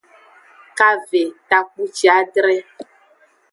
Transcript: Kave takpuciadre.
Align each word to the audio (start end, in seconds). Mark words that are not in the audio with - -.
Kave 0.77 1.23
takpuciadre. 1.49 2.55